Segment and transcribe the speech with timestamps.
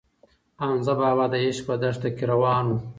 [0.61, 2.77] حمزه بابا د عشق په دښته کې روان و.